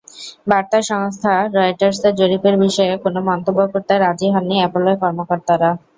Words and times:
বার্তা 0.47 0.79
সংস্থা 0.89 1.33
রয়টার্সের 1.55 2.13
জরিপের 2.19 2.55
বিষয়েও 2.63 3.01
কোনো 3.03 3.19
মন্তব্য 3.29 3.59
করতে 3.73 3.93
রাজি 3.97 4.27
হননি 4.33 4.55
অ্যাপলের 4.59 4.95
কর্মকর্তারা। 5.01 5.69